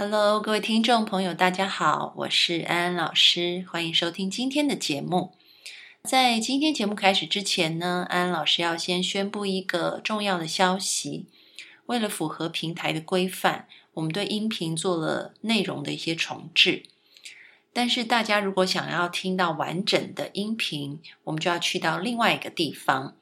[0.00, 5.32] Hello，各位听众朋友，大家好，我是安安老师，欢迎收听今天的节目。
[6.04, 11.26] 在今天节目开始之前呢，安安老师要先宣布一个重要的消息。
[11.86, 16.84] 为了符合平台的规范，我们对音频做了内容的一些重置。
[17.72, 23.16] 但是大家如果想要听到完整的音频，我们就要去到另外一个地方。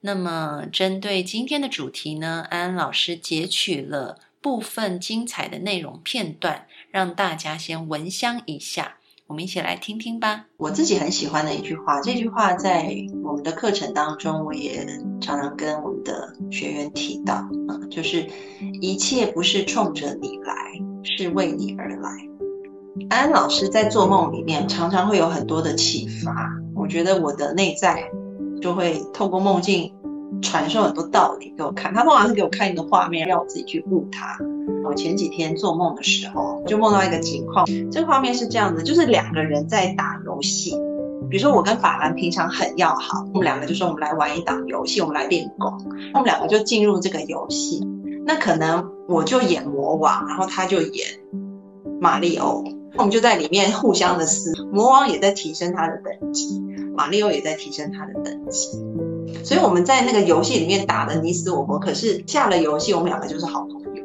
[0.00, 4.20] 那么，针对今天的主题呢，安安老师截取了。
[4.44, 8.96] 部分精彩的内容片段，让大家先闻香一下。
[9.26, 10.44] 我们一起来听听吧。
[10.58, 12.94] 我自己很喜欢的一句话，这句话在
[13.24, 14.86] 我们的课程当中，我也
[15.18, 18.28] 常常跟我们的学员提到啊，就是
[18.82, 20.54] 一切不是冲着你来，
[21.02, 22.10] 是为你而来。
[23.08, 28.04] 安安老师在做梦里面常常会有很多的启发，我觉得我的内在
[28.60, 29.90] 就会透过梦境。
[30.44, 34.38] 传授很多道理给我看，他通常是给我看一个画面，让我自己去悟它。
[34.84, 40.76] 我前几天做梦的时候，就梦到一个情况，这个画面是这样的，就是两个人在打游戏。
[41.30, 45.72] 比如说我跟法兰平常很要好，我们两个就说我们来玩一档游戏，我们来练功。
[46.12, 47.80] 我们两个就进入这个游戏，
[48.26, 51.06] 那可能我就演魔王，然后他就演
[52.00, 52.62] 马里欧，
[52.96, 56.62] 我们就在里面互相的撕，魔王也在提升他的等级，
[56.94, 58.78] 马里欧也在提升他的等级。
[59.44, 64.02] 所以我们在那个游戏里面打的你死我活，可是下了游戏，我们两个就是好朋友。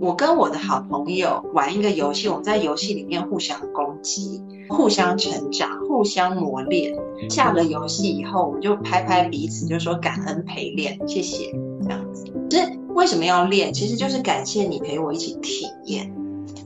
[0.00, 6.94] 我跟我的好朋友玩一个游戏，我们在游戏里面互相攻击、互相成长、互相磨练。
[7.30, 11.50] 下了游戏以后，我们就拍拍彼此，就说感恩陪练，谢谢
[11.82, 12.26] 这样子。
[12.50, 12.58] 这
[12.94, 13.72] 为什么要练？
[13.72, 16.12] 其实就是感谢你陪我一起体验。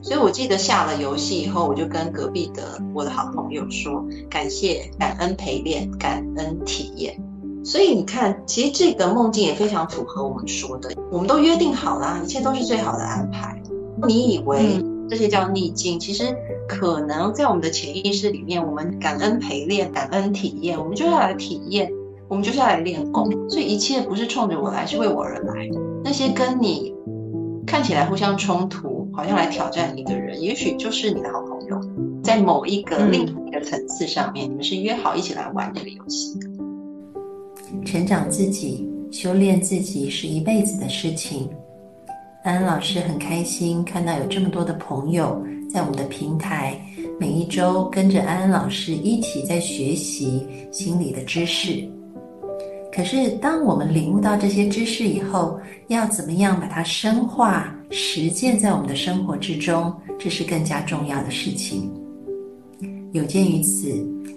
[0.01, 6.59] 所以我记得下了游戏以后，我就跟隔壁的我的好朋友说，感谢、感恩陪练、感恩。
[7.69, 13.61] 所以你看，其实这个梦境也非常符合我们说的，我们都约定好了，一切都是最好的安排。
[14.07, 16.35] 你以为这些叫逆境，其实
[16.67, 21.91] 可能在我们的潜意识里面，我们感恩陪练、感恩体验，我们就是要来体验，
[22.27, 23.29] 我们就是要来练功。
[23.47, 25.69] 所以一切不是冲着我来，是为我而来。
[26.03, 26.95] 那些跟你
[27.67, 31.79] 看起来互相冲突、好像来挑战你的人，也许就是你的好朋友，
[32.23, 36.39] 在某一个另一个层次上面，你们是约好一起来玩这个游戏。
[37.85, 41.49] 成长自己、修炼自己是一辈子的事情。
[42.43, 46.79] 安安老师很开心看到有这么多的朋友在我们的平台，
[47.19, 51.87] 每一周跟着安安老师一起在学习心理的知识。
[52.91, 55.59] 可是，当我们领悟到这些知识以后，
[55.89, 61.91] 要怎么样把它深化、实践在我们的生活之中，这是更加重要的事情。
[63.11, 63.91] 有鉴于此，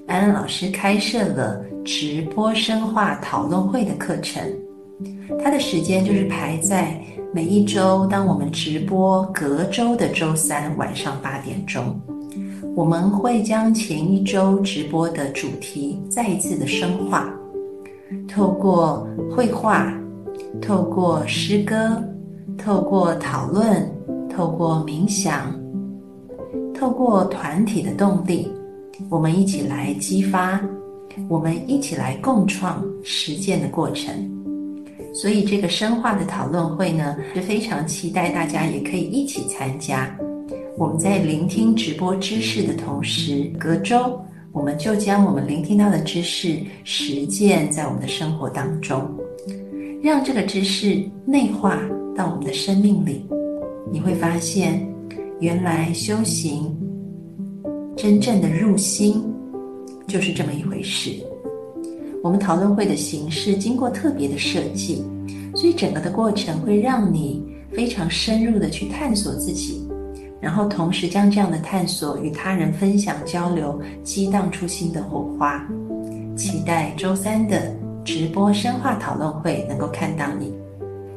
[0.06, 1.64] 安安老师开设了。
[1.84, 4.42] 直播深化讨论会的课程，
[5.42, 7.00] 它的时间就是排在
[7.34, 12.00] 每一周，当我们直播隔周的周三晚上八点钟，
[12.76, 17.32] 我们会将前一周直播的主题再一次的深化，
[18.28, 19.92] 透过绘画，
[20.60, 22.00] 透过诗歌，
[22.56, 23.90] 透过讨论，
[24.30, 25.52] 透过冥想，
[26.72, 28.52] 透过团体的动力，
[29.10, 30.60] 我们一起来激发。
[31.28, 34.14] 我们一起来共创实践的过程，
[35.14, 40.14] 所以这个深化的讨论会呢，是非常期待大家也可以一起参加。
[40.78, 44.20] 我们在聆听直播知识的同时，隔周
[44.52, 49.08] 我们就将我们聆听到的知识实践在我们的生活当中，
[50.02, 51.78] 让这个知识内化
[52.16, 53.24] 到我们的生命里。
[53.90, 54.86] 你会发现，
[55.40, 56.76] 原来修行
[57.96, 59.22] 真正的入心。
[60.12, 61.10] 就是这么一回事。
[62.22, 65.02] 我们讨论会的形式经过特别的设计，
[65.56, 67.42] 所以整个的过程会让你
[67.72, 69.88] 非常深入的去探索自己，
[70.38, 75.66] 然后同时将这样的探索与他人分享交流，激荡出新的火花。
[76.36, 77.74] 期待周三的
[78.04, 80.52] 直播深化讨论会能够看到你，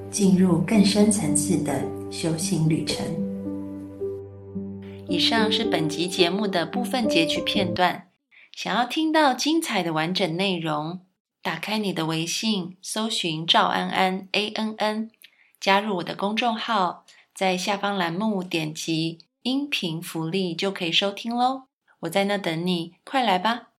[0.09, 3.05] 进入更深层次的修行旅程。
[5.09, 8.03] 以上是本集节目的部分截取片段。
[8.55, 11.01] 想要听到精彩的完整内容，
[11.41, 15.11] 打开你的微信，搜寻赵安安 A N N，
[15.59, 17.03] 加入我的公众号，
[17.33, 21.63] 在下方栏目点击音频福利就可以收听喽。
[21.99, 23.71] 我在那等你，快来吧！